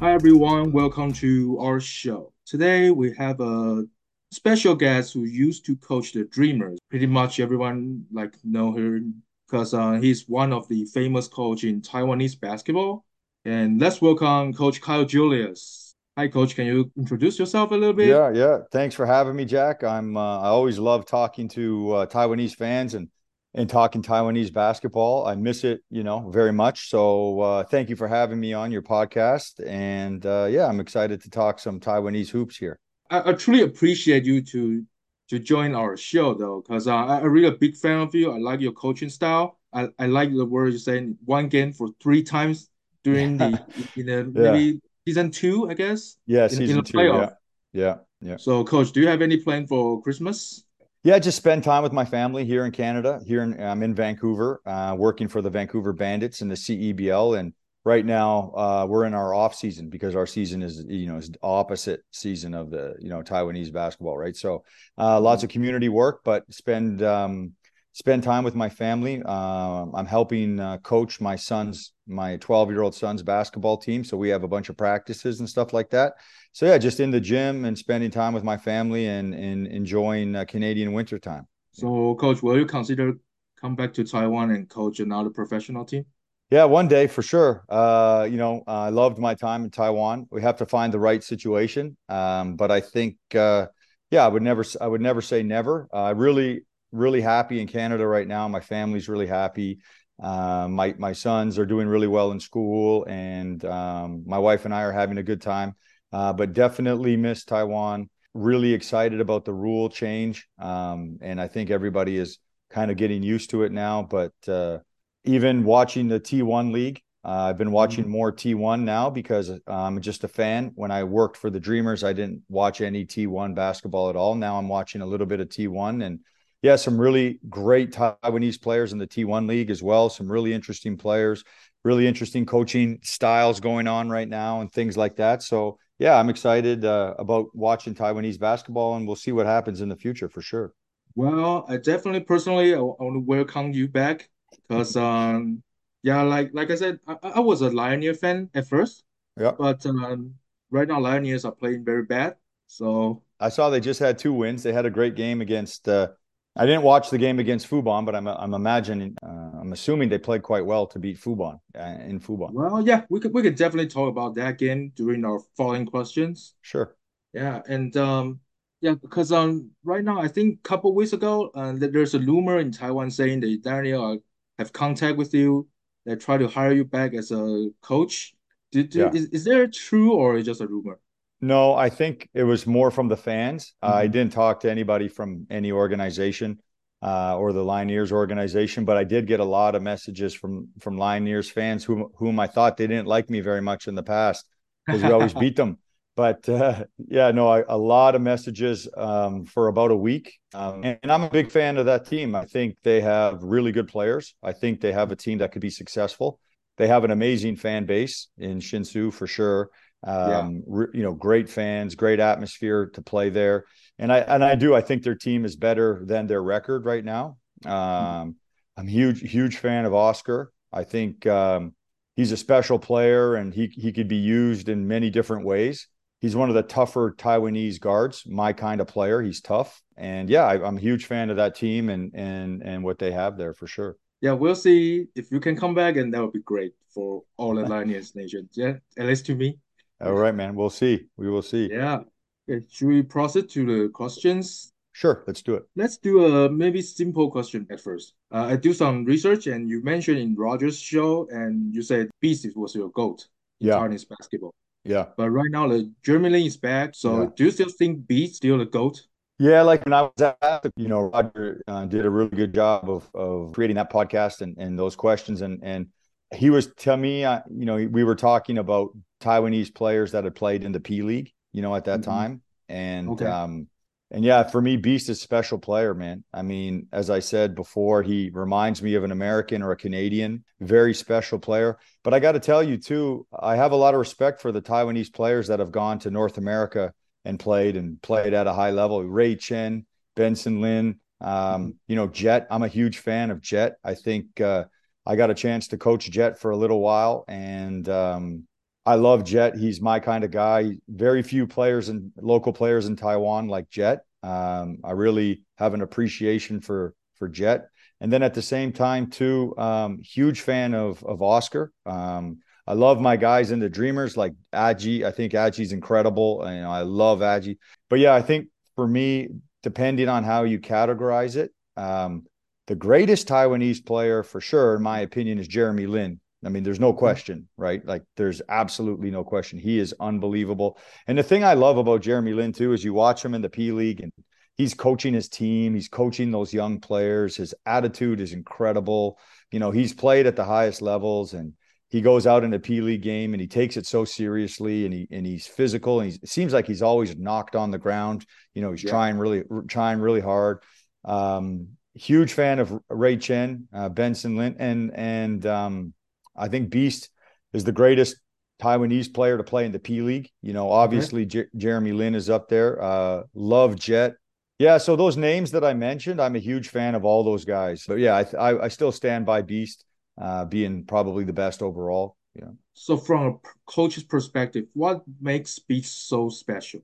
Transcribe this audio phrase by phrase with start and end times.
[0.00, 2.32] Hi everyone, welcome to our show.
[2.44, 3.84] Today we have a
[4.32, 6.80] special guest who used to coach the Dreamers.
[6.90, 8.98] Pretty much everyone like know her
[9.46, 13.04] because uh, he's one of the famous coach in Taiwanese basketball.
[13.44, 15.94] And let's welcome Coach Kyle Julius.
[16.18, 16.56] Hi, Coach.
[16.56, 18.08] Can you introduce yourself a little bit?
[18.08, 18.58] Yeah, yeah.
[18.72, 19.84] Thanks for having me, Jack.
[19.84, 20.16] I'm.
[20.16, 23.08] Uh, I always love talking to uh, Taiwanese fans and
[23.54, 25.26] and talking Taiwanese basketball.
[25.26, 26.90] I miss it, you know, very much.
[26.90, 29.64] So uh, thank you for having me on your podcast.
[29.66, 32.78] And uh, yeah, I'm excited to talk some Taiwanese hoops here.
[33.10, 34.84] I, I truly appreciate you to
[35.30, 38.32] to join our show though, because uh, I'm really a big fan of you.
[38.32, 39.58] I like your coaching style.
[39.72, 42.68] I, I like the word you're saying one game for three times
[43.02, 43.64] during the
[43.96, 44.52] in the yeah.
[44.52, 46.16] maybe season two, I guess.
[46.26, 46.98] Yeah, in, season in two.
[46.98, 47.34] Playoff.
[47.72, 47.82] Yeah.
[47.82, 48.36] yeah, yeah.
[48.36, 50.64] So, coach, do you have any plan for Christmas?
[51.04, 53.20] Yeah, just spend time with my family here in Canada.
[53.26, 57.52] Here in, I'm in Vancouver, uh, working for the Vancouver Bandits in the CEBL, and
[57.84, 61.30] right now uh, we're in our off season because our season is you know is
[61.42, 64.34] opposite season of the you know Taiwanese basketball, right?
[64.34, 64.64] So
[64.96, 67.52] uh, lots of community work, but spend um,
[67.92, 69.22] spend time with my family.
[69.22, 74.16] Uh, I'm helping uh, coach my son's my 12 year old son's basketball team, so
[74.16, 76.14] we have a bunch of practices and stuff like that
[76.54, 80.36] so yeah, just in the gym and spending time with my family and and enjoying
[80.36, 81.48] uh, Canadian winter time.
[81.72, 83.14] So, coach, will you consider
[83.60, 86.04] come back to Taiwan and coach another professional team?
[86.50, 87.64] Yeah, one day for sure.
[87.68, 90.28] Uh, you know, I loved my time in Taiwan.
[90.30, 93.66] We have to find the right situation, um, but I think, uh,
[94.12, 95.88] yeah, I would never, I would never say never.
[95.92, 96.60] Uh, really,
[96.92, 98.46] really happy in Canada right now.
[98.46, 99.80] My family's really happy.
[100.22, 104.72] Uh, my my sons are doing really well in school, and um, my wife and
[104.72, 105.74] I are having a good time
[106.14, 108.08] uh, but definitely miss Taiwan.
[108.34, 110.46] Really excited about the rule change.
[110.60, 112.38] Um, and I think everybody is
[112.70, 114.04] kind of getting used to it now.
[114.04, 114.78] But uh,
[115.24, 118.12] even watching the T1 league, uh, I've been watching mm-hmm.
[118.12, 120.70] more T1 now because I'm just a fan.
[120.76, 124.36] When I worked for the Dreamers, I didn't watch any T1 basketball at all.
[124.36, 126.20] Now I'm watching a little bit of T1 and
[126.62, 130.08] yeah, some really great Taiwanese players in the T1 league as well.
[130.08, 131.42] Some really interesting players,
[131.82, 135.42] really interesting coaching styles going on right now and things like that.
[135.42, 139.88] So yeah, I'm excited uh, about watching Taiwanese basketball, and we'll see what happens in
[139.88, 140.72] the future for sure.
[141.14, 144.28] Well, I definitely personally I, want to welcome you back
[144.68, 145.62] because um
[146.02, 149.04] yeah, like like I said, I, I was a Lioneer fan at first.
[149.38, 149.52] Yeah.
[149.58, 150.34] But um,
[150.70, 152.36] right now Lioneers are playing very bad.
[152.66, 154.62] So I saw they just had two wins.
[154.62, 156.08] They had a great game against uh,
[156.56, 160.18] I didn't watch the game against Fubon, but I'm I'm imagining uh, I'm assuming they
[160.18, 162.52] played quite well to beat Fubon uh, in Fubon.
[162.52, 166.54] Well, yeah, we could we could definitely talk about that game during our following questions.
[166.62, 166.94] Sure.
[167.32, 168.40] Yeah, and um,
[168.80, 172.58] yeah, because um, right now I think a couple weeks ago, uh, there's a rumor
[172.58, 174.16] in Taiwan saying that Daniel uh,
[174.58, 175.66] have contact with you.
[176.06, 178.34] They try to hire you back as a coach.
[178.70, 179.10] Did, yeah.
[179.12, 181.00] is, is there true or just a rumor?
[181.44, 183.74] No, I think it was more from the fans.
[183.82, 183.92] Mm-hmm.
[183.92, 186.58] Uh, I didn't talk to anybody from any organization
[187.02, 190.96] uh, or the Lioneers organization, but I did get a lot of messages from from
[190.96, 194.46] Lioneers fans whom whom I thought they didn't like me very much in the past
[194.86, 195.78] because we always beat them.
[196.16, 200.84] But uh, yeah, no, I, a lot of messages um, for about a week, um,
[200.84, 202.36] and, and I'm a big fan of that team.
[202.36, 204.36] I think they have really good players.
[204.40, 206.38] I think they have a team that could be successful.
[206.76, 209.70] They have an amazing fan base in Hsinchu for sure.
[210.06, 210.84] Um, yeah.
[210.92, 213.64] you know, great fans, great atmosphere to play there.
[213.98, 214.74] And I and I do.
[214.74, 217.38] I think their team is better than their record right now.
[217.64, 218.36] Um,
[218.76, 220.52] I'm huge, huge fan of Oscar.
[220.72, 221.74] I think um,
[222.16, 225.88] he's a special player, and he he could be used in many different ways.
[226.20, 229.22] He's one of the tougher Taiwanese guards, my kind of player.
[229.22, 232.82] He's tough, and yeah, I, am a huge fan of that team and and and
[232.82, 233.96] what they have there for sure.
[234.20, 237.54] Yeah, we'll see if you can come back, and that would be great for all
[237.54, 238.48] the Lioneers nation.
[238.54, 239.58] Yeah, at least to me.
[240.00, 240.54] All right, man.
[240.54, 241.06] We'll see.
[241.16, 241.70] We will see.
[241.70, 242.00] Yeah.
[242.48, 242.64] Okay.
[242.70, 244.72] Should we proceed to the questions?
[244.92, 245.24] Sure.
[245.26, 245.64] Let's do it.
[245.76, 248.14] Let's do a maybe simple question at first.
[248.30, 252.46] Uh, I do some research, and you mentioned in Rogers' show, and you said Beast
[252.54, 253.26] was your goat
[253.60, 253.78] in yeah.
[253.78, 254.54] Chinese basketball.
[254.84, 255.06] Yeah.
[255.16, 256.94] But right now, the Jeremy is back.
[256.94, 257.28] So yeah.
[257.34, 259.06] do you still think Beast still the goat?
[259.38, 262.88] Yeah, like when I was at, you know, Roger uh, did a really good job
[262.88, 265.88] of of creating that podcast and and those questions, and and
[266.32, 268.90] he was telling me, uh, you know, we were talking about
[269.24, 272.10] Taiwanese players that had played in the P League, you know, at that mm-hmm.
[272.10, 272.42] time.
[272.68, 273.26] And okay.
[273.26, 273.68] um
[274.10, 276.22] and yeah, for me, Beast is a special player, man.
[276.32, 280.44] I mean, as I said before, he reminds me of an American or a Canadian,
[280.60, 281.78] very special player.
[282.04, 284.62] But I got to tell you too, I have a lot of respect for the
[284.62, 286.92] Taiwanese players that have gone to North America
[287.24, 289.02] and played and played at a high level.
[289.02, 289.84] Ray Chen,
[290.14, 291.70] Benson Lin, um, mm-hmm.
[291.88, 292.46] you know, Jet.
[292.50, 293.76] I'm a huge fan of Jet.
[293.82, 294.64] I think uh,
[295.04, 298.46] I got a chance to coach Jet for a little while, and um,
[298.86, 299.56] I love Jet.
[299.56, 300.76] He's my kind of guy.
[300.88, 304.00] Very few players and local players in Taiwan like Jet.
[304.22, 307.68] Um, I really have an appreciation for for Jet.
[308.00, 311.72] And then at the same time, too, um, huge fan of of Oscar.
[311.86, 315.04] Um, I love my guys in the Dreamers like Aji.
[315.04, 316.42] I think Aji's incredible.
[316.44, 317.58] You know, I love Aji.
[317.90, 319.28] But yeah, I think for me,
[319.62, 322.24] depending on how you categorize it, um,
[322.66, 326.20] the greatest Taiwanese player for sure, in my opinion, is Jeremy Lin.
[326.46, 326.98] I mean, there's no mm-hmm.
[326.98, 327.84] question, right?
[327.84, 329.58] Like, there's absolutely no question.
[329.58, 330.78] He is unbelievable.
[331.06, 333.48] And the thing I love about Jeremy Lin, too, is you watch him in the
[333.48, 334.12] P League and
[334.56, 337.36] he's coaching his team, he's coaching those young players.
[337.36, 339.18] His attitude is incredible.
[339.50, 341.52] You know, he's played at the highest levels and
[341.88, 344.92] he goes out in a P League game and he takes it so seriously and
[344.92, 348.26] he and he's physical and he's, it seems like he's always knocked on the ground.
[348.54, 348.90] You know, he's yeah.
[348.90, 350.62] trying really trying really hard.
[351.04, 355.94] Um, huge fan of Ray Chen, uh, Benson Lin, and and um,
[356.36, 357.10] I think Beast
[357.52, 358.16] is the greatest
[358.60, 360.30] Taiwanese player to play in the P League.
[360.42, 362.82] You know, obviously J- Jeremy Lin is up there.
[362.82, 364.14] Uh, love Jet.
[364.58, 367.84] Yeah, so those names that I mentioned, I'm a huge fan of all those guys.
[367.86, 369.84] But yeah, I I, I still stand by Beast
[370.20, 372.16] uh, being probably the best overall.
[372.34, 372.50] Yeah.
[372.72, 373.32] So from a
[373.66, 376.80] coach's perspective, what makes Beast so special?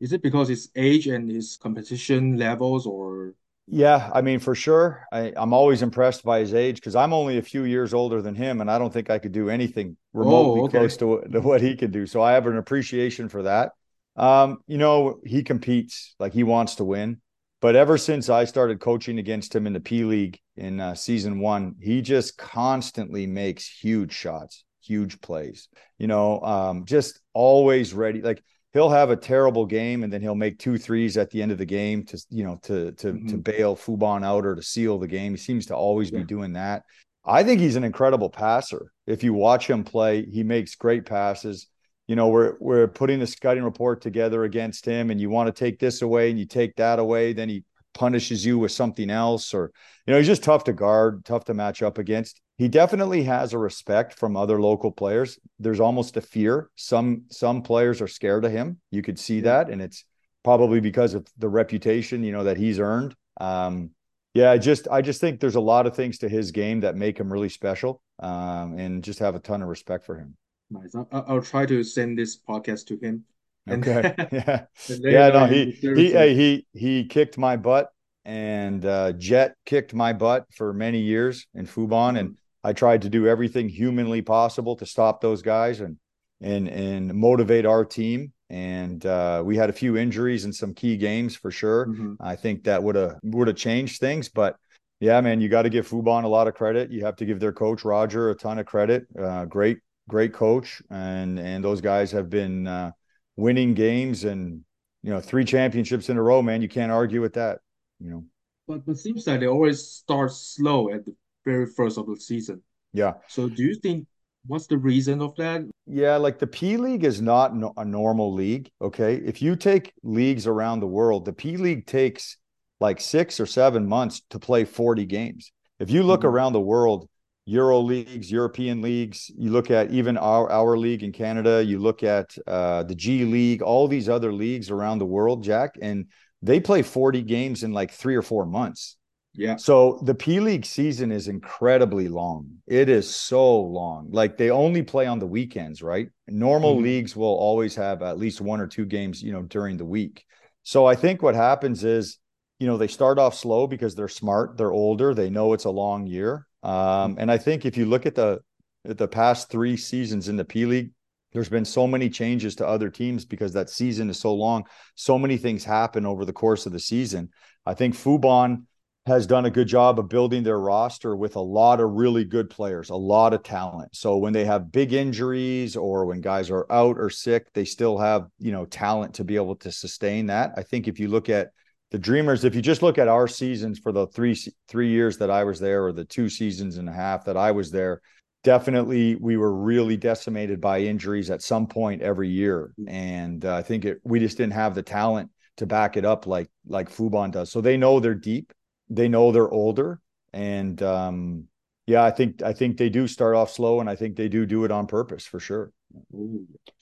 [0.00, 3.34] Is it because his age and his competition levels, or
[3.66, 5.06] yeah, I mean, for sure.
[5.10, 8.34] I, am always impressed by his age because I'm only a few years older than
[8.34, 10.78] him, and I don't think I could do anything remotely oh, okay.
[10.78, 12.06] close to, to, what he can do.
[12.06, 13.72] So I have an appreciation for that.
[14.16, 17.20] Um, you know, he competes like he wants to win.
[17.62, 21.40] But ever since I started coaching against him in the P League in uh, season
[21.40, 25.68] one, he just constantly makes huge shots, huge plays.
[25.96, 28.20] You know, um, just always ready.
[28.20, 28.44] Like
[28.74, 31.58] he'll have a terrible game and then he'll make two threes at the end of
[31.58, 33.28] the game to you know to to mm-hmm.
[33.28, 35.32] to bail Fubon out or to seal the game.
[35.32, 36.18] He seems to always yeah.
[36.18, 36.82] be doing that.
[37.24, 38.92] I think he's an incredible passer.
[39.06, 41.68] If you watch him play, he makes great passes.
[42.06, 45.58] You know, we're we're putting the scouting report together against him, and you want to
[45.58, 49.54] take this away and you take that away, then he punishes you with something else,
[49.54, 49.70] or
[50.06, 53.52] you know, he's just tough to guard, tough to match up against he definitely has
[53.52, 55.38] a respect from other local players.
[55.58, 56.70] There's almost a fear.
[56.76, 58.80] Some some players are scared of him.
[58.90, 60.04] You could see that, and it's
[60.44, 63.14] probably because of the reputation you know that he's earned.
[63.40, 63.90] Um,
[64.34, 66.96] yeah, I just I just think there's a lot of things to his game that
[66.96, 70.36] make him really special, um, and just have a ton of respect for him.
[70.70, 70.94] Nice.
[70.94, 73.24] I'll, I'll try to send this podcast to him.
[73.68, 74.14] Okay.
[74.32, 74.64] yeah.
[74.88, 75.28] yeah.
[75.28, 77.90] No, he he he he kicked my butt,
[78.24, 83.10] and uh, Jet kicked my butt for many years in Fubon, and I tried to
[83.10, 85.98] do everything humanly possible to stop those guys and
[86.40, 88.32] and and motivate our team.
[88.50, 91.86] And uh, we had a few injuries in some key games for sure.
[91.86, 92.14] Mm-hmm.
[92.20, 94.56] I think that would have would have changed things, but
[95.00, 96.90] yeah, man, you got to give Fubon a lot of credit.
[96.90, 99.06] You have to give their coach Roger a ton of credit.
[99.18, 99.78] Uh, great,
[100.08, 102.92] great coach, and and those guys have been uh,
[103.36, 104.64] winning games and
[105.02, 106.40] you know three championships in a row.
[106.40, 107.58] Man, you can't argue with that.
[108.00, 108.24] You know,
[108.66, 111.14] but but seems like they always start slow at the
[111.44, 112.62] very first of the season.
[112.92, 113.14] Yeah.
[113.28, 114.06] So do you think
[114.46, 115.62] what's the reason of that?
[115.86, 118.70] Yeah, like the P League is not no, a normal league.
[118.80, 119.16] Okay.
[119.16, 122.36] If you take leagues around the world, the P League takes
[122.80, 125.52] like six or seven months to play 40 games.
[125.78, 126.28] If you look mm-hmm.
[126.28, 127.08] around the world,
[127.46, 132.02] Euro leagues, European leagues, you look at even our, our league in Canada, you look
[132.02, 136.06] at uh, the G League, all these other leagues around the world, Jack, and
[136.40, 138.96] they play 40 games in like three or four months.
[139.36, 139.56] Yeah.
[139.56, 142.48] So the P League season is incredibly long.
[142.66, 144.10] It is so long.
[144.10, 146.08] Like they only play on the weekends, right?
[146.28, 146.84] Normal mm-hmm.
[146.84, 150.24] leagues will always have at least one or two games, you know, during the week.
[150.62, 152.18] So I think what happens is,
[152.60, 155.70] you know, they start off slow because they're smart, they're older, they know it's a
[155.70, 156.46] long year.
[156.62, 157.18] Um, mm-hmm.
[157.18, 158.40] and I think if you look at the
[158.88, 160.92] at the past three seasons in the P League,
[161.32, 164.64] there's been so many changes to other teams because that season is so long.
[164.94, 167.30] So many things happen over the course of the season.
[167.66, 168.64] I think Fubon
[169.06, 172.48] has done a good job of building their roster with a lot of really good
[172.48, 173.94] players, a lot of talent.
[173.94, 177.98] So when they have big injuries or when guys are out or sick, they still
[177.98, 180.52] have, you know, talent to be able to sustain that.
[180.56, 181.50] I think if you look at
[181.90, 184.36] the Dreamers, if you just look at our seasons for the three
[184.68, 187.50] three years that I was there or the two seasons and a half that I
[187.50, 188.00] was there,
[188.42, 192.72] definitely we were really decimated by injuries at some point every year.
[192.88, 196.26] And uh, I think it we just didn't have the talent to back it up
[196.26, 197.52] like like Fubon does.
[197.52, 198.50] So they know they're deep
[198.88, 200.00] they know they're older
[200.32, 201.44] and um,
[201.86, 204.46] yeah i think i think they do start off slow and i think they do
[204.46, 205.72] do it on purpose for sure.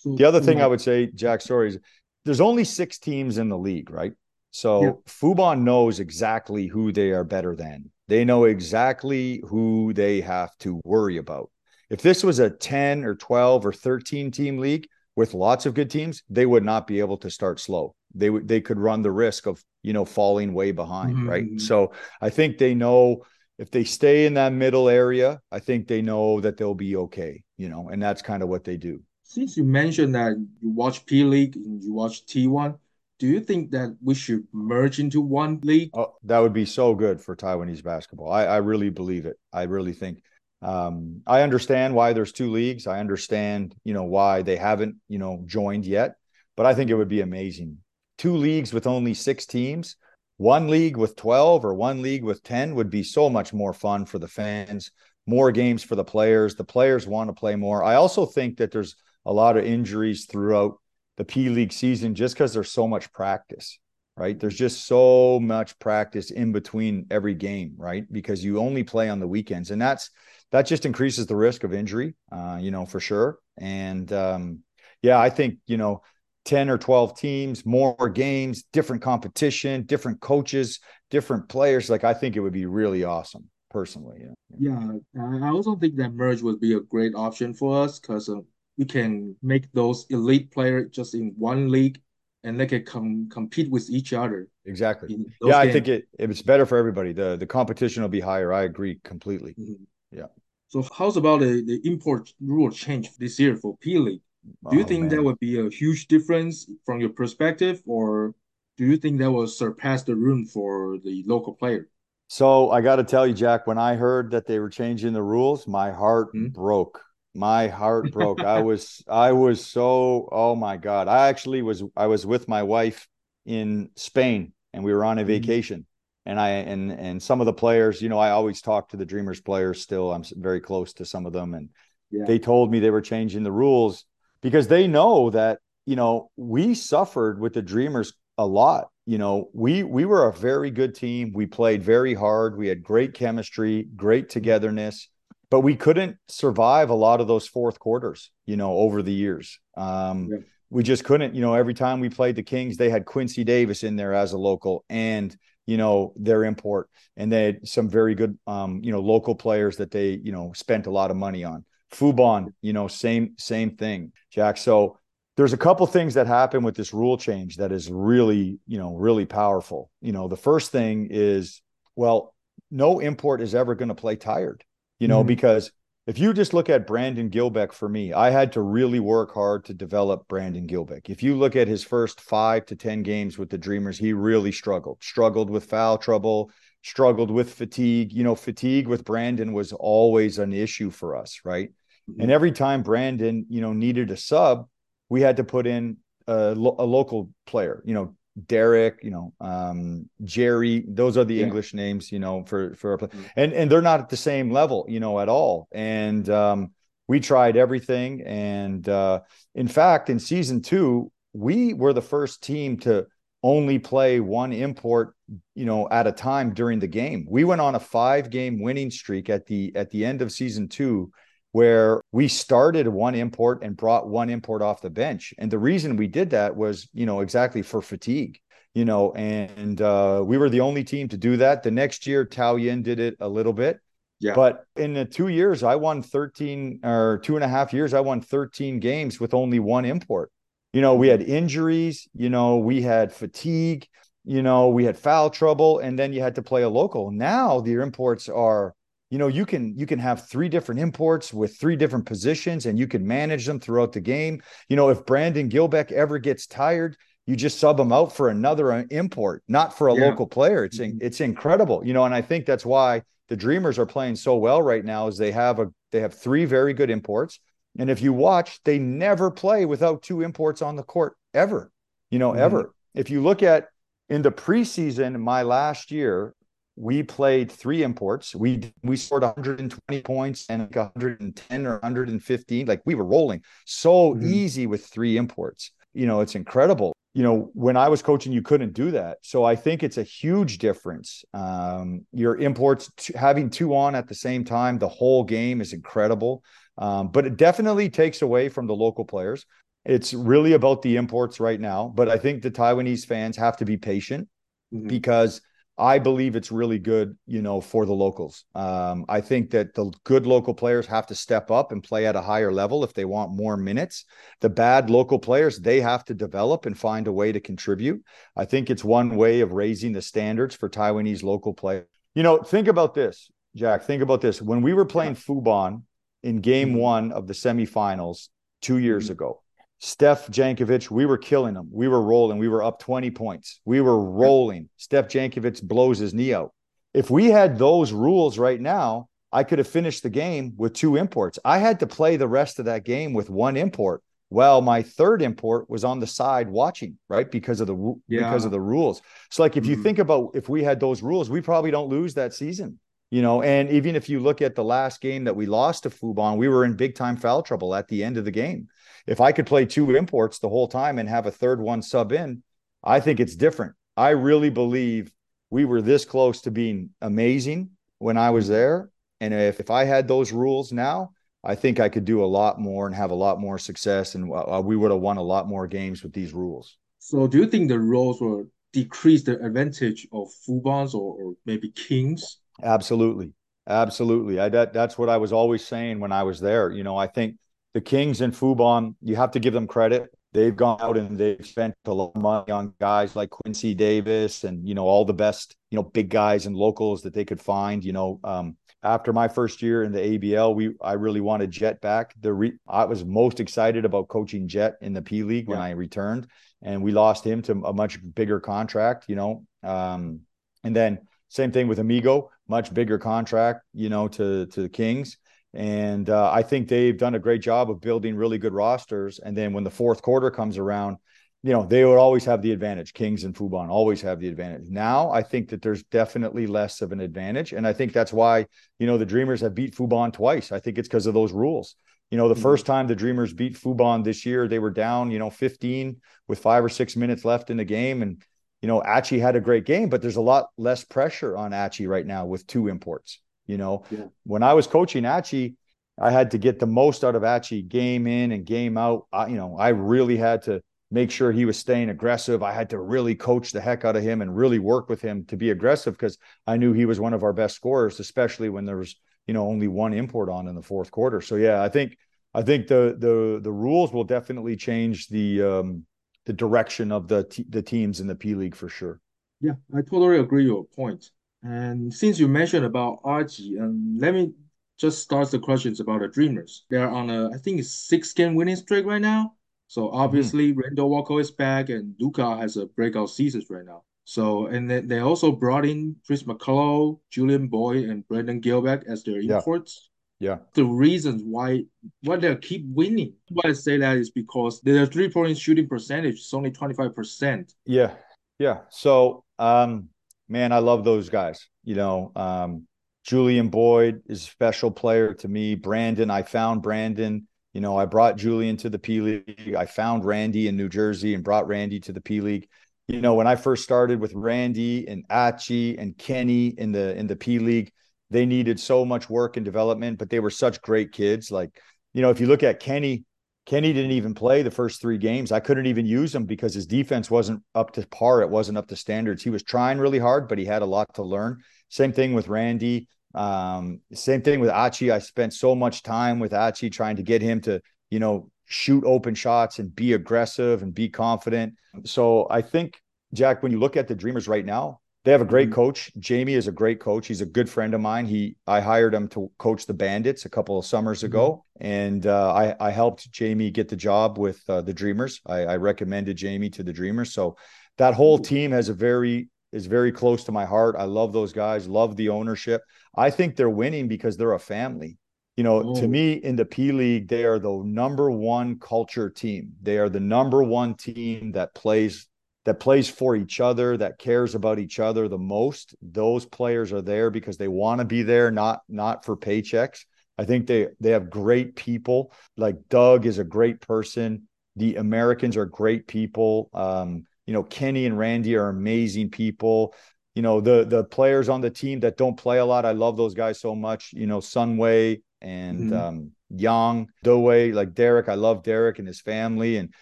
[0.05, 1.79] The other thing i would say jack sorry is
[2.25, 4.13] there's only six teams in the league right?
[4.53, 4.93] So yeah.
[5.09, 7.91] fubon knows exactly who they are better than.
[8.09, 11.51] They know exactly who they have to worry about.
[11.89, 15.91] If this was a 10 or 12 or 13 team league with lots of good
[15.91, 17.95] teams, they would not be able to start slow.
[18.15, 21.29] They would they could run the risk of, you know, falling way behind, mm-hmm.
[21.29, 21.61] right?
[21.61, 23.25] So I think they know
[23.59, 27.43] if they stay in that middle area, I think they know that they'll be okay,
[27.57, 29.01] you know, and that's kind of what they do.
[29.23, 32.79] Since you mentioned that you watch P League and you watch T1,
[33.19, 35.91] do you think that we should merge into one league?
[35.95, 38.33] Oh, that would be so good for Taiwanese basketball.
[38.33, 39.39] I, I really believe it.
[39.53, 40.23] I really think.
[40.63, 42.87] Um, I understand why there's two leagues.
[42.87, 46.15] I understand, you know, why they haven't, you know, joined yet.
[46.57, 47.79] But I think it would be amazing.
[48.19, 49.97] Two leagues with only six teams
[50.43, 54.05] one league with 12 or one league with 10 would be so much more fun
[54.05, 54.91] for the fans,
[55.25, 56.57] more games for the players.
[56.57, 57.85] The players want to play more.
[57.85, 60.79] I also think that there's a lot of injuries throughout
[61.17, 63.79] the P League season just because there's so much practice,
[64.17, 64.39] right?
[64.39, 68.11] There's just so much practice in between every game, right?
[68.11, 70.11] Because you only play on the weekends, and that's
[70.51, 73.39] that just increases the risk of injury, uh, you know, for sure.
[73.59, 74.61] And um,
[75.03, 76.03] yeah, I think you know
[76.45, 81.89] 10 or 12 teams, more games, different competition, different coaches, different players.
[81.89, 84.25] Like I think it would be really awesome personally.
[84.59, 84.93] Yeah.
[85.15, 88.41] yeah I also think that merge would be a great option for us because uh,
[88.77, 92.01] we can make those elite players just in one league
[92.45, 94.49] and they can com- compete with each other.
[94.65, 95.09] Exactly.
[95.11, 95.55] Yeah, games.
[95.55, 97.13] I think it it's better for everybody.
[97.13, 98.53] The the competition will be higher.
[98.53, 99.53] I agree completely.
[99.53, 99.85] Mm-hmm.
[100.11, 100.27] Yeah.
[100.69, 104.23] So how's about the, the import rule change this year for P League?
[104.71, 105.09] Do you oh, think man.
[105.11, 108.35] that would be a huge difference from your perspective, or
[108.77, 111.89] do you think that will surpass the room for the local player?
[112.29, 115.23] So I got to tell you, Jack, when I heard that they were changing the
[115.23, 116.49] rules, my heart mm-hmm.
[116.49, 117.01] broke.
[117.35, 118.41] My heart broke.
[118.41, 121.09] I was, I was so, oh my God.
[121.09, 123.09] I actually was, I was with my wife
[123.47, 125.29] in Spain and we were on a mm-hmm.
[125.29, 125.87] vacation.
[126.25, 129.05] And I, and, and some of the players, you know, I always talk to the
[129.05, 130.13] Dreamers players still.
[130.13, 131.55] I'm very close to some of them.
[131.55, 131.71] And
[132.13, 132.25] yeah.
[132.27, 134.05] they told me they were changing the rules
[134.43, 139.49] because they know that you know we suffered with the dreamers a lot you know
[139.53, 143.89] we we were a very good team we played very hard we had great chemistry
[143.97, 145.09] great togetherness
[145.53, 149.61] but we couldn't survive a lot of those fourth quarters you know over the years
[149.77, 150.39] um, yeah.
[150.71, 153.85] we just couldn't you know every time we played the kings they had quincy davis
[153.85, 158.15] in there as a local and you know their import and they had some very
[158.15, 161.45] good um, you know local players that they you know spent a lot of money
[161.45, 164.57] on Fubon, you know, same same thing, Jack.
[164.57, 164.99] So
[165.37, 168.95] there's a couple things that happen with this rule change that is really, you know,
[168.95, 169.91] really powerful.
[170.01, 171.63] You know, the first thing is,
[171.97, 172.35] well,
[172.71, 174.65] no import is ever going to play tired,
[175.03, 175.27] you know, mm-hmm.
[175.27, 175.73] because
[176.07, 179.65] if you just look at Brandon Gilbeck for me, I had to really work hard
[179.65, 181.11] to develop Brandon Gilbeck.
[181.11, 184.53] If you look at his first five to 10 games with the Dreamers, he really
[184.53, 186.53] struggled, struggled with foul trouble,
[186.85, 188.13] struggled with fatigue.
[188.13, 191.71] You know, fatigue with Brandon was always an issue for us, right?
[192.07, 192.31] And mm-hmm.
[192.31, 194.69] every time Brandon, you know, needed a sub,
[195.09, 195.97] we had to put in
[196.29, 198.15] a, lo- a local player, you know,
[198.47, 201.45] Derek, you know, um, Jerry, those are the yeah.
[201.45, 203.23] English names, you know, for, for, mm-hmm.
[203.37, 205.69] and, and they're not at the same level, you know, at all.
[205.73, 206.73] And, um,
[207.09, 208.23] we tried everything.
[208.23, 209.21] And, uh,
[209.55, 213.07] in fact, in season two, we were the first team to
[213.43, 215.15] only play one import,
[215.55, 217.27] you know, at a time during the game.
[217.29, 220.69] We went on a five game winning streak at the, at the end of season
[220.69, 221.11] two
[221.53, 225.35] where we started one import and brought one import off the bench.
[225.39, 228.41] And the reason we did that was, you know, exactly for fatigue,
[228.75, 231.63] you know, and uh, we were the only team to do that.
[231.63, 233.81] The next year, Tao Taoyuan did it a little bit.
[234.19, 234.35] Yeah.
[234.35, 238.01] But in the two years, I won 13 or two and a half years, I
[238.01, 240.31] won 13 games with only one import.
[240.73, 243.87] You know, we had injuries, you know, we had fatigue,
[244.25, 247.11] you know, we had foul trouble, and then you had to play a local.
[247.11, 248.75] Now the imports are
[249.13, 252.79] you know you can you can have three different imports with three different positions and
[252.79, 256.97] you can manage them throughout the game you know if brandon gilbeck ever gets tired
[257.27, 260.07] you just sub him out for another uh, import not for a yeah.
[260.07, 260.97] local player it's mm-hmm.
[261.03, 264.63] it's incredible you know and i think that's why the dreamers are playing so well
[264.63, 267.39] right now is they have a they have three very good imports
[267.79, 271.71] and if you watch they never play without two imports on the court ever
[272.11, 272.41] you know mm-hmm.
[272.41, 273.69] ever if you look at
[274.09, 276.35] in the preseason my last year
[276.77, 278.35] we played three imports.
[278.35, 282.67] We we scored 120 points and like 110 or 115.
[282.67, 284.27] Like we were rolling so mm-hmm.
[284.27, 285.71] easy with three imports.
[285.93, 286.95] You know, it's incredible.
[287.15, 289.19] You know, when I was coaching, you couldn't do that.
[289.23, 291.25] So I think it's a huge difference.
[291.35, 295.75] Um, your imports t- having two on at the same time, the whole game is
[295.75, 296.43] incredible.
[296.79, 299.45] Um, but it definitely takes away from the local players.
[299.85, 301.93] It's really about the imports right now.
[301.95, 304.29] But I think the Taiwanese fans have to be patient
[304.73, 304.89] mm-hmm.
[304.89, 305.43] because
[305.79, 308.45] I believe it's really good, you know, for the locals.
[308.55, 312.15] Um, I think that the good local players have to step up and play at
[312.15, 314.05] a higher level if they want more minutes.
[314.41, 318.03] The bad local players, they have to develop and find a way to contribute.
[318.37, 321.85] I think it's one way of raising the standards for Taiwanese local play.
[322.15, 323.85] You know, think about this, Jack.
[323.85, 324.43] Think about this.
[324.43, 325.83] When we were playing Fubon
[326.23, 326.79] in game mm-hmm.
[326.79, 328.29] one of the semifinals
[328.61, 329.13] two years mm-hmm.
[329.13, 329.42] ago,
[329.85, 331.69] Steph Jankovic, we were killing them.
[331.73, 332.39] We were rolling.
[332.39, 333.61] We were up 20 points.
[333.65, 334.69] We were rolling.
[334.77, 336.53] Steph Jankovic blows his knee out.
[336.95, 340.95] If we had those rules right now, I could have finished the game with two
[340.95, 341.41] imports.
[341.45, 344.05] I had to play the rest of that game with one import.
[344.31, 347.29] Well, my third import was on the side watching, right?
[347.29, 348.21] Because of the yeah.
[348.21, 349.03] because of the rules.
[349.31, 349.73] So like if mm-hmm.
[349.73, 352.79] you think about if we had those rules, we probably don't lose that season.
[353.11, 355.91] You know, and even if you look at the last game that we lost to
[355.91, 358.69] Fubon, we were in big time foul trouble at the end of the game
[359.07, 362.13] if I could play two imports the whole time and have a third one sub
[362.13, 362.43] in,
[362.83, 363.75] I think it's different.
[363.97, 365.13] I really believe
[365.51, 368.91] we were this close to being amazing when I was there.
[369.21, 371.13] And if, if I had those rules now,
[371.45, 374.15] I think I could do a lot more and have a lot more success.
[374.15, 376.77] And uh, we would have won a lot more games with these rules.
[376.99, 381.71] So, do you think the rules will decrease the advantage of Fubons or, or maybe
[381.71, 382.39] Kings?
[382.63, 383.33] Absolutely.
[383.69, 384.41] Absolutely.
[384.41, 386.71] I, that, that's what I was always saying when I was there.
[386.71, 387.37] You know, I think
[387.75, 390.11] the Kings and Fubon, you have to give them credit.
[390.33, 394.45] They've gone out and they've spent a lot of money on guys like Quincy Davis
[394.45, 397.41] and you know all the best you know big guys and locals that they could
[397.41, 397.85] find.
[397.85, 401.81] You know, um, after my first year in the ABL, we I really wanted Jet
[401.83, 402.15] back.
[402.21, 405.71] The re, I was most excited about coaching Jet in the P League when I
[405.71, 406.29] returned,
[406.63, 409.05] and we lost him to a much bigger contract.
[409.09, 410.21] You know, um,
[410.65, 410.99] and then
[411.29, 413.65] same thing with Amigo, much bigger contract.
[413.75, 415.19] You know, to to the Kings.
[415.55, 419.19] And uh, I think they've done a great job of building really good rosters.
[419.19, 420.97] And then when the fourth quarter comes around,
[421.43, 422.95] you know, they would always have the advantage.
[422.95, 424.71] Kings and Fubon always have the advantage.
[424.71, 427.53] Now I think that there's definitely less of an advantage.
[427.53, 428.47] And I think that's why,
[428.79, 430.53] you know, the Dreamers have beat Fubon twice.
[430.53, 431.75] I think it's because of those rules.
[432.11, 432.43] You know, the mm-hmm.
[432.43, 436.39] first time the Dreamers beat Fubon this year, they were down, you know, 15 with
[436.39, 438.03] five or six minutes left in the game.
[438.03, 438.23] And,
[438.61, 441.87] you know, Achi had a great game, but there's a lot less pressure on Achi
[441.89, 443.19] right now with two imports.
[443.53, 444.07] You know, yeah.
[444.25, 445.57] when I was coaching Achi,
[446.01, 449.07] I had to get the most out of Achi game in and game out.
[449.13, 452.43] I, you know, I really had to make sure he was staying aggressive.
[452.43, 455.25] I had to really coach the heck out of him and really work with him
[455.27, 458.65] to be aggressive because I knew he was one of our best scorers, especially when
[458.65, 461.21] there was, you know, only one import on in the fourth quarter.
[461.21, 461.97] So yeah, I think
[462.33, 465.87] I think the the the rules will definitely change the um
[466.25, 469.01] the direction of the the teams in the P League for sure.
[469.41, 471.11] Yeah, I totally agree with your point.
[471.43, 474.33] And since you mentioned about RG, um, let me
[474.79, 476.65] just start the questions about the Dreamers.
[476.71, 479.35] They're on a, I think it's six game winning streak right now.
[479.67, 480.57] So obviously, mm.
[480.63, 483.85] Randall Walker is back, and Luka has a breakout season right now.
[484.05, 489.03] So and then they also brought in Chris McCullough, Julian Boyd, and Brandon Gilbeck as
[489.03, 489.89] their imports.
[490.19, 490.39] Yeah.
[490.55, 491.65] The reasons why
[492.03, 493.15] why they keep winning.
[493.31, 496.95] Why I say that is because their three point shooting percentage is only twenty five
[496.95, 497.55] percent.
[497.65, 497.95] Yeah,
[498.39, 498.59] yeah.
[498.69, 499.89] So um,
[500.33, 501.47] man, I love those guys.
[501.63, 502.67] You know, um,
[503.05, 505.55] Julian Boyd is a special player to me.
[505.55, 507.29] Brandon, I found Brandon.
[507.53, 509.55] You know, I brought Julian to the P League.
[509.55, 512.49] I found Randy in New Jersey and brought Randy to the P League.
[512.89, 517.07] You know, when I first started with Randy and Achi and Kenny in the in
[517.07, 517.71] the P League,
[518.11, 521.31] they needed so much work and development, but they were such great kids.
[521.31, 521.61] Like,
[521.93, 523.05] you know, if you look at Kenny,
[523.45, 525.33] Kenny didn't even play the first three games.
[525.33, 528.23] I couldn't even use him because his defense wasn't up to par.
[528.23, 529.23] It wasn't up to standards.
[529.23, 531.43] He was trying really hard, but he had a lot to learn.
[531.69, 532.89] Same thing with Randy.
[533.15, 534.91] Um, same thing with Achi.
[534.91, 538.85] I spent so much time with Achi trying to get him to, you know, shoot
[538.85, 541.55] open shots and be aggressive and be confident.
[541.85, 542.81] So I think,
[543.13, 545.57] Jack, when you look at the Dreamers right now, they have a great mm-hmm.
[545.57, 545.93] coach.
[545.99, 547.09] Jamie is a great coach.
[547.09, 548.07] He's a good friend of mine.
[548.07, 551.07] He I hired him to coach the Bandits a couple of summers mm-hmm.
[551.07, 555.21] ago, and uh, I I helped Jamie get the job with uh, the Dreamers.
[555.27, 557.13] I, I recommended Jamie to the Dreamers.
[557.13, 557.37] So
[557.79, 560.77] that whole team has a very is very close to my heart.
[560.79, 561.69] I love those guys.
[561.69, 562.63] Love the ownership.
[562.97, 564.99] I think they're winning because they're a family.
[565.37, 565.81] You know, oh.
[565.81, 569.53] to me in the P League, they are the number one culture team.
[569.63, 572.07] They are the number one team that plays
[572.45, 575.75] that plays for each other, that cares about each other the most.
[575.81, 579.85] Those players are there because they want to be there, not not for paychecks.
[580.19, 582.13] I think they they have great people.
[582.37, 584.29] Like Doug is a great person.
[584.57, 586.51] The Americans are great people.
[586.53, 589.75] Um, you know, Kenny and Randy are amazing people.
[590.15, 592.97] You know, the the players on the team that don't play a lot, I love
[592.97, 593.93] those guys so much.
[593.93, 595.73] You know, Sunway and mm-hmm.
[595.73, 598.09] um, young, Doway, like Derek.
[598.09, 599.73] I love Derek and his family, and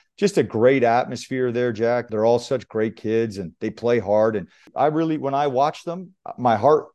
[0.18, 2.08] just a great atmosphere there, Jack.
[2.08, 4.36] They're all such great kids, and they play hard.
[4.36, 6.86] And I really, when I watch them, my heart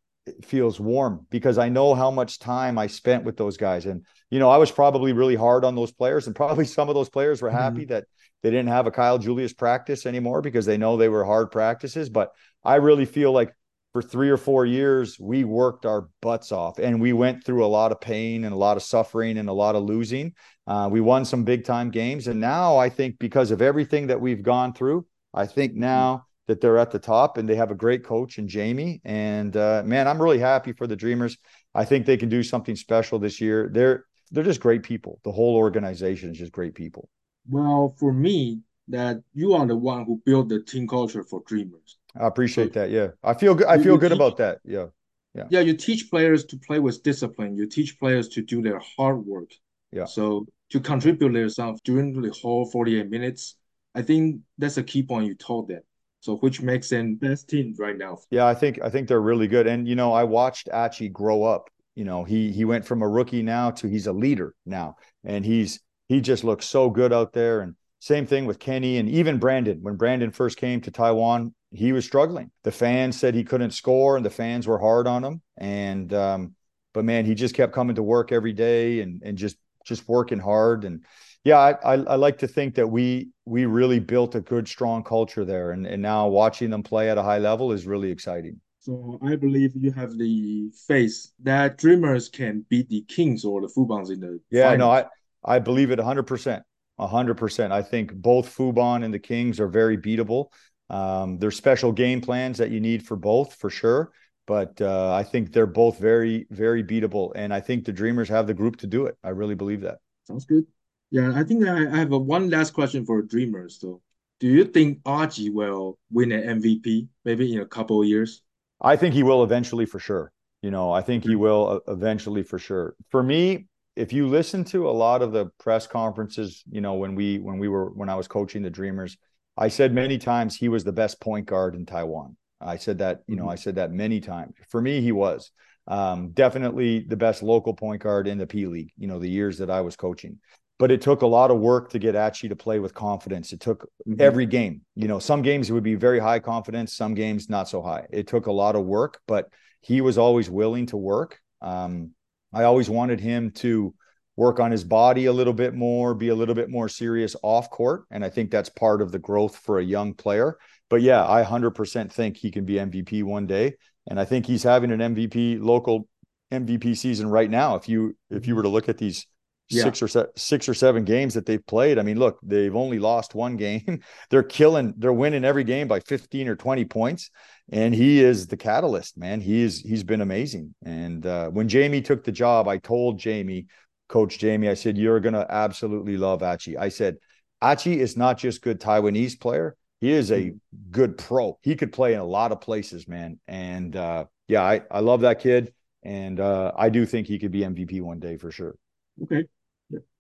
[0.44, 3.86] feels warm because I know how much time I spent with those guys.
[3.86, 6.96] And you know, I was probably really hard on those players, and probably some of
[6.96, 7.94] those players were happy mm-hmm.
[7.94, 8.06] that
[8.44, 12.10] they didn't have a Kyle Julius practice anymore because they know they were hard practices.
[12.10, 12.32] But
[12.64, 13.54] I really feel like
[13.96, 17.66] for three or four years, we worked our butts off and we went through a
[17.66, 20.34] lot of pain and a lot of suffering and a lot of losing.
[20.68, 22.28] Uh, we won some big time games.
[22.28, 26.60] And now I think because of everything that we've gone through, I think now that
[26.60, 29.00] they're at the top and they have a great coach and Jamie.
[29.06, 31.38] And uh, man, I'm really happy for the Dreamers.
[31.74, 33.70] I think they can do something special this year.
[33.72, 35.22] They're they're just great people.
[35.24, 37.08] The whole organization is just great people.
[37.50, 41.98] Well, for me, that you are the one who built the team culture for Dreamers.
[42.20, 42.90] I appreciate that.
[42.90, 43.68] Yeah, I feel good.
[43.68, 44.60] I feel good about that.
[44.64, 44.88] Yeah,
[45.34, 45.60] yeah, yeah.
[45.62, 47.56] You teach players to play with discipline.
[47.56, 49.52] You teach players to do their hard work.
[49.92, 50.06] Yeah.
[50.06, 53.56] So to contribute themselves during the whole forty-eight minutes,
[53.94, 55.82] I think that's a key point you told them.
[56.22, 58.18] So which makes them best team right now.
[58.32, 59.68] Yeah, I think I think they're really good.
[59.68, 61.70] And you know, I watched Archie grow up.
[61.96, 65.46] You know, he he went from a rookie now to he's a leader now, and
[65.46, 67.62] he's he just looks so good out there.
[67.62, 69.80] And same thing with Kenny and even Brandon.
[69.82, 72.52] When Brandon first came to Taiwan, he was struggling.
[72.64, 75.42] The fans said he couldn't score, and the fans were hard on him.
[75.58, 76.56] And um,
[76.94, 80.40] but man, he just kept coming to work every day and and just just working
[80.40, 80.84] hard.
[80.84, 81.06] And
[81.44, 85.04] yeah, I, I, I like to think that we we really built a good, strong
[85.04, 85.72] culture there.
[85.72, 88.60] And and now watching them play at a high level is really exciting.
[88.80, 93.68] So I believe you have the faith that Dreamers can beat the Kings or the
[93.68, 94.70] Fubons in the yeah.
[94.70, 94.80] Finals.
[94.80, 96.64] No, I I believe it 100 percent.
[97.00, 97.72] 100%.
[97.72, 100.48] I think both Fubon and the Kings are very beatable.
[100.90, 104.12] Um, there's special game plans that you need for both, for sure.
[104.48, 107.32] But uh, I think they're both very, very beatable.
[107.36, 109.18] And I think the Dreamers have the group to do it.
[109.24, 109.98] I really believe that.
[110.28, 110.66] Sounds good.
[111.12, 113.80] Yeah, I think I have a one last question for Dreamers.
[113.80, 114.02] So,
[114.40, 118.42] do you think Archie will win an MVP maybe in a couple of years?
[118.82, 120.32] I think he will eventually for sure.
[120.62, 122.96] You know, I think he will uh, eventually for sure.
[123.12, 127.16] For me, if you listen to a lot of the press conferences, you know, when
[127.16, 129.16] we when we were when I was coaching the Dreamers,
[129.58, 132.36] I said many times he was the best point guard in Taiwan.
[132.60, 133.52] I said that, you know, mm-hmm.
[133.52, 134.54] I said that many times.
[134.70, 135.52] For me, he was
[135.88, 139.58] um, definitely the best local point guard in the P League, you know, the years
[139.60, 140.40] that I was coaching.
[140.78, 143.54] But it took a lot of work to get Archie to play with confidence.
[143.54, 144.20] It took mm-hmm.
[144.20, 144.82] every game.
[144.96, 148.08] You know, some games it would be very high confidence, some games not so high.
[148.12, 149.48] It took a lot of work, but
[149.80, 151.40] he was always willing to work.
[151.62, 152.12] Um,
[152.54, 153.94] I always wanted him to
[154.36, 157.70] work on his body a little bit more, be a little bit more serious off
[157.70, 158.06] court.
[158.12, 160.58] And I think that's part of the growth for a young player.
[160.90, 163.76] But yeah, I 100% think he can be MVP one day.
[164.08, 166.08] And I think he's having an MVP local
[166.52, 167.76] MVP season right now.
[167.76, 169.26] If you if you were to look at these
[169.70, 169.84] yeah.
[169.84, 173.00] six or se- six or seven games that they've played, I mean, look, they've only
[173.00, 174.02] lost one game.
[174.30, 177.32] they're killing, they're winning every game by 15 or 20 points.
[177.72, 179.42] And he is the catalyst, man.
[179.42, 180.76] He is he's been amazing.
[180.86, 183.66] And uh, when Jamie took the job, I told Jamie
[184.08, 186.78] Coach Jamie, I said, You're going to absolutely love Archie.
[186.78, 187.18] I said,
[187.62, 189.76] Archie is not just good Taiwanese player.
[190.02, 190.54] He is a
[190.92, 191.58] good pro.
[191.64, 193.40] He could play in a lot of places, man.
[193.48, 195.74] And uh, yeah, I, I love that kid.
[196.04, 198.76] And uh, I do think he could be MVP one day for sure.
[199.24, 199.46] Okay.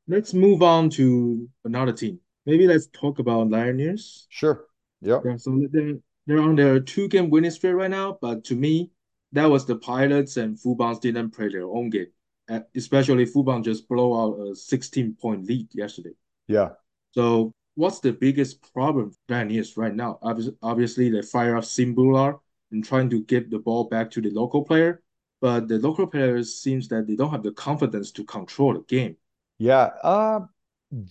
[0.07, 2.19] Let's move on to another team.
[2.45, 4.25] Maybe let's talk about Lioneers.
[4.29, 4.65] Sure.
[5.01, 5.21] Yep.
[5.25, 5.37] Yeah.
[5.37, 5.95] So they're,
[6.25, 8.17] they're on their two game winning streak right now.
[8.21, 8.91] But to me,
[9.33, 12.07] that was the Pilots and Fubons didn't play their own game
[12.75, 16.13] especially Fubon just blow out a 16 point lead yesterday.
[16.47, 16.69] Yeah.
[17.11, 20.19] So what's the biggest problem Lioneers right now?
[20.61, 22.39] Obviously, they fire up Simbular
[22.71, 25.01] and trying to get the ball back to the local player,
[25.41, 29.17] but the local players seems that they don't have the confidence to control the game.
[29.59, 29.91] Yeah.
[30.03, 30.41] Uh,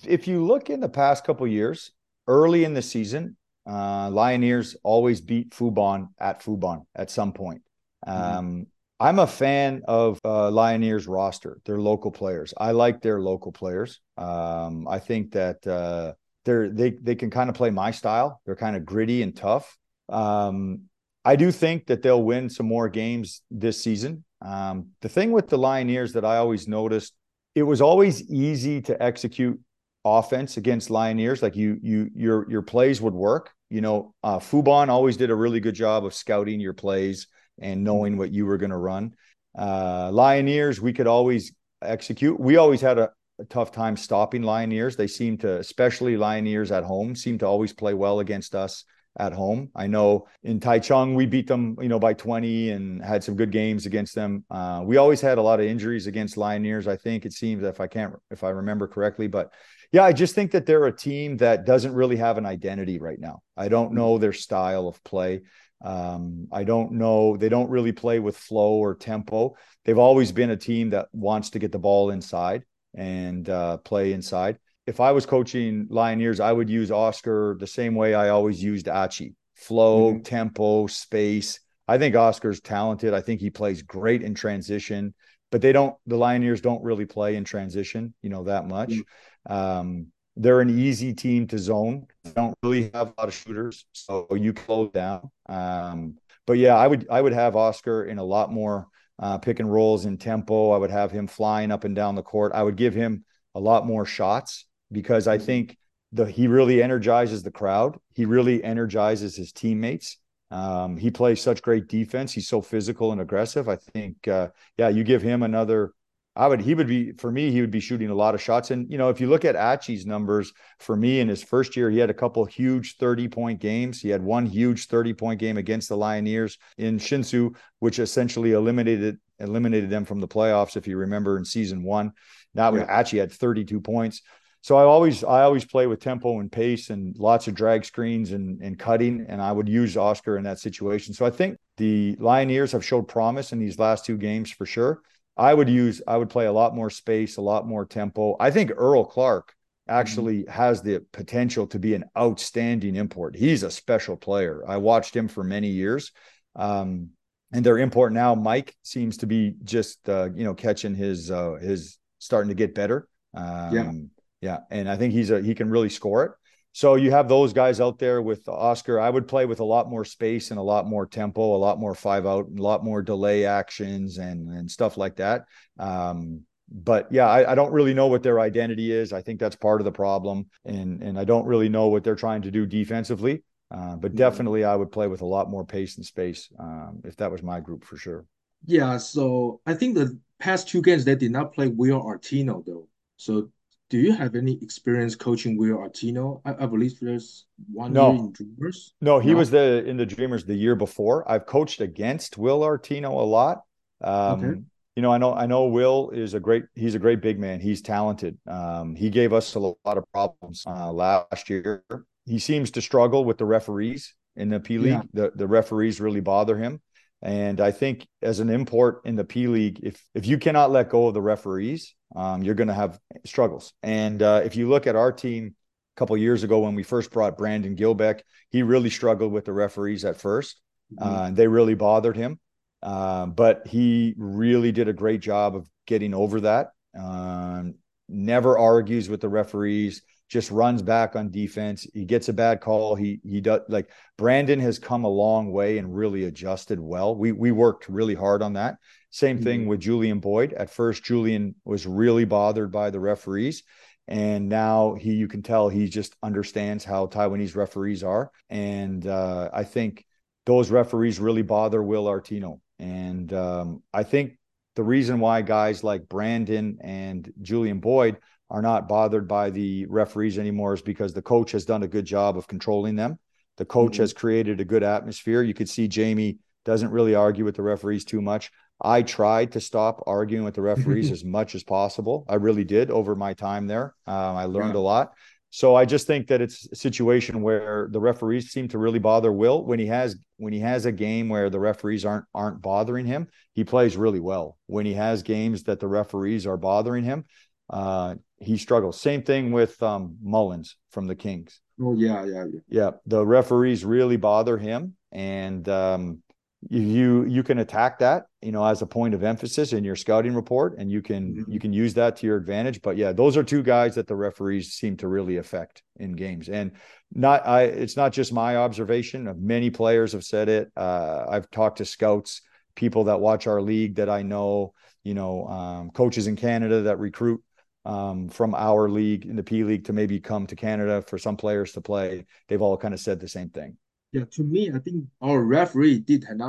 [0.07, 1.93] if you look in the past couple years,
[2.27, 7.63] early in the season, uh, Lioneers always beat Fubon at Fubon at some point.
[8.07, 8.39] Mm-hmm.
[8.39, 8.63] Um, mm-hmm.
[9.01, 11.61] I'm a fan of uh, Lioneers roster.
[11.65, 12.55] They're local players.
[12.57, 14.01] I like their local players.
[14.17, 16.13] Um, I think that uh,
[16.45, 18.41] they're they they can kind of play my style.
[18.47, 19.77] They're kind of gritty and tough.
[20.09, 20.83] Um,
[21.25, 24.25] I do think that they'll win some more games this season.
[24.43, 27.15] Um, the thing with the Lioneers that I always noticed,
[27.55, 29.59] it was always easy to execute
[30.05, 31.43] offense against Lioneers.
[31.43, 33.51] Like you, you, your your plays would work.
[33.71, 37.27] You know, uh, Fubon always did a really good job of scouting your plays
[37.61, 39.15] and knowing what you were going to run.
[39.57, 42.39] Uh, Lioneers, we could always execute.
[42.39, 44.97] We always had a, a tough time stopping Lioneers.
[44.97, 48.85] They seem to, especially Lioneers at home, seem to always play well against us
[49.19, 49.71] at home.
[49.77, 53.53] I know in Taichung we beat them, you know, by 20 and had some good
[53.53, 54.45] games against them.
[54.51, 56.89] Uh, we always had a lot of injuries against Lioneers.
[56.89, 59.53] I think it seems if I can't if I remember correctly, but
[59.93, 63.21] yeah, I just think that they're a team that doesn't really have an identity right
[63.21, 63.43] now.
[63.57, 65.43] I don't know their style of play.
[65.83, 67.37] Um, I don't know.
[67.37, 69.57] They don't really play with flow or tempo.
[69.85, 74.13] They've always been a team that wants to get the ball inside and uh, play
[74.13, 74.59] inside.
[74.87, 78.89] If I was coaching Lioneers, I would use Oscar the same way I always used
[78.89, 80.23] Achi flow, mm-hmm.
[80.23, 81.61] tempo, space.
[81.87, 83.15] I think Oscar's talented.
[83.15, 85.15] I think he plays great in transition,
[85.51, 88.91] but they don't, the Lioneers don't really play in transition, you know, that much.
[88.91, 89.53] Mm-hmm.
[89.53, 92.07] Um, they're an easy team to zone.
[92.25, 95.31] They don't really have a lot of shooters, so you close down.
[95.49, 96.17] Um,
[96.47, 99.73] but yeah, I would I would have Oscar in a lot more uh, pick and
[99.73, 100.71] rolls in tempo.
[100.71, 102.53] I would have him flying up and down the court.
[102.53, 105.47] I would give him a lot more shots because I mm-hmm.
[105.47, 105.79] think
[106.13, 107.99] the he really energizes the crowd.
[108.15, 110.19] He really energizes his teammates.
[110.51, 112.33] Um, he plays such great defense.
[112.33, 113.69] He's so physical and aggressive.
[113.69, 115.93] I think, uh, yeah, you give him another
[116.37, 118.71] I would he would be for me he would be shooting a lot of shots.
[118.71, 121.91] And you know if you look at Achi's numbers for me in his first year
[121.91, 124.01] he had a couple huge 30 point games.
[124.01, 129.19] He had one huge 30 point game against the Lioneers in Hsinchu which essentially eliminated
[129.39, 132.13] eliminated them from the playoffs if you remember in season 1
[132.55, 132.87] now yeah.
[132.89, 134.23] Achi had 32 points.
[134.61, 138.33] So I always I always play with tempo and pace and lots of drag screens
[138.33, 141.15] and and cutting and I would use Oscar in that situation.
[141.15, 145.01] So I think the Lioneers have showed promise in these last two games for sure
[145.37, 148.37] I would use, I would play a lot more space, a lot more tempo.
[148.39, 149.55] I think Earl Clark
[149.89, 150.51] actually mm-hmm.
[150.51, 153.37] has the potential to be an outstanding import.
[153.37, 154.63] He's a special player.
[154.67, 156.13] I watched him for many years.
[156.57, 157.11] Um,
[157.53, 161.53] and their import now, Mike seems to be just uh, you know catching his uh,
[161.61, 163.09] his starting to get better.
[163.33, 163.93] Um, yeah,
[164.41, 166.33] yeah, and I think he's a he can really score it.
[166.75, 168.99] So you have those guys out there with Oscar.
[168.99, 171.79] I would play with a lot more space and a lot more tempo, a lot
[171.79, 175.45] more five out, and a lot more delay actions and and stuff like that.
[175.79, 179.13] Um, but yeah, I, I, don't really know what their identity is.
[179.13, 182.17] I think that's part of the problem, and and I don't really know what they're
[182.17, 183.45] trying to do defensively.
[183.71, 187.17] Uh, but definitely, I would play with a lot more pace and space um, if
[187.19, 188.27] that was my group for sure.
[188.67, 192.89] Yeah, so I think the past two games they did not play Will Artino though.
[193.17, 193.51] So
[193.91, 196.41] do you have any experience coaching Will Artino?
[196.45, 198.13] I, I believe there's one no.
[198.13, 198.95] year in Dreamers.
[199.01, 199.37] No, he no?
[199.37, 201.31] was the in the Dreamers the year before.
[201.31, 203.63] I've coached against Will Artino a lot.
[204.03, 204.61] Um, okay.
[204.97, 206.65] You know, I know I know Will is a great.
[206.75, 207.61] He's a great big man.
[207.61, 208.39] He's talented.
[208.47, 211.85] Um, he gave us a lot of problems uh, last year.
[212.27, 214.93] He seems to struggle with the referees in the P League.
[214.93, 215.03] Yeah.
[215.13, 216.81] The the referees really bother him.
[217.23, 220.91] And I think as an import in the P League, if if you cannot let
[220.91, 223.73] go of the referees, um, you're going to have struggles.
[223.83, 225.55] And uh, if you look at our team
[225.97, 229.53] a couple years ago when we first brought Brandon Gilbeck, he really struggled with the
[229.53, 230.55] referees at 1st
[230.95, 231.03] mm-hmm.
[231.03, 232.39] uh, they really bothered him,
[232.83, 236.71] uh, but he really did a great job of getting over that.
[236.99, 237.75] Um,
[238.09, 241.87] never argues with the referees just runs back on defense.
[241.93, 242.95] He gets a bad call.
[242.95, 247.15] He he does like Brandon has come a long way and really adjusted well.
[247.15, 248.77] We we worked really hard on that.
[249.11, 249.69] Same thing mm-hmm.
[249.71, 250.53] with Julian Boyd.
[250.55, 253.63] At first, Julian was really bothered by the referees.
[254.07, 258.31] And now he, you can tell he just understands how Taiwanese referees are.
[258.51, 260.05] And uh, I think
[260.47, 262.61] those referees really bother Will Artino.
[262.79, 264.37] And um, I think
[264.77, 268.19] the reason why guys like Brandon and Julian Boyd
[268.55, 272.05] are not bothered by the referees anymore is because the coach has done a good
[272.05, 273.19] job of controlling them.
[273.57, 274.03] The coach mm-hmm.
[274.03, 275.43] has created a good atmosphere.
[275.43, 278.53] You could see Jamie doesn't really argue with the referees too much.
[278.81, 282.25] I tried to stop arguing with the referees as much as possible.
[282.29, 283.97] I really did over my time there.
[284.07, 284.81] Um, I learned yeah.
[284.81, 285.15] a lot.
[285.51, 289.33] So I just think that it's a situation where the referees seem to really bother
[289.33, 293.07] Will when he has when he has a game where the referees aren't aren't bothering
[293.07, 293.27] him.
[293.53, 294.59] He plays really well.
[294.67, 297.25] When he has games that the referees are bothering him,
[297.71, 299.01] uh, he struggles.
[299.01, 301.61] Same thing with um, Mullens from the Kings.
[301.81, 302.61] Oh yeah, yeah, yeah.
[302.69, 306.23] Yeah, the referees really bother him, and um,
[306.71, 310.35] you you can attack that, you know, as a point of emphasis in your scouting
[310.35, 311.53] report, and you can mm-hmm.
[311.53, 312.81] you can use that to your advantage.
[312.81, 316.49] But yeah, those are two guys that the referees seem to really affect in games,
[316.49, 316.73] and
[317.13, 317.65] not I.
[317.65, 319.33] It's not just my observation.
[319.39, 320.71] Many players have said it.
[320.77, 322.43] Uh, I've talked to scouts,
[322.77, 326.99] people that watch our league that I know, you know, um, coaches in Canada that
[326.99, 327.43] recruit
[327.85, 331.37] um, from our league in the P League to maybe come to Canada for some
[331.37, 332.27] players to play.
[332.49, 333.77] They've all kind of said the same thing.
[334.13, 336.41] Yeah, to me, I think our referee did have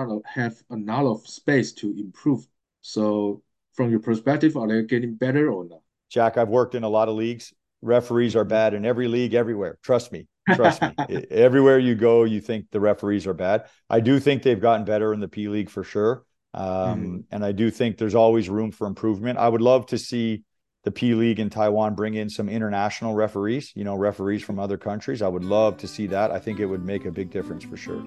[0.70, 2.46] a lot of space to improve.
[2.82, 3.42] So,
[3.74, 5.82] from your perspective, are they getting better or not?
[6.10, 7.54] Jack, I've worked in a lot of leagues.
[7.82, 9.80] Referees are bad in every league, everywhere.
[9.82, 10.28] Trust me.
[10.54, 10.94] Trust me.
[11.32, 13.66] Everywhere you go, you think the referees are bad.
[13.90, 16.24] I do think they've gotten better in the P League for sure.
[16.54, 17.18] Um, mm-hmm.
[17.32, 19.40] And I do think there's always room for improvement.
[19.40, 20.44] I would love to see
[20.86, 24.78] the P League in Taiwan bring in some international referees, you know, referees from other
[24.78, 25.22] countries.
[25.24, 26.32] I would love to see that.
[26.32, 28.04] I think it would make a big difference for sure.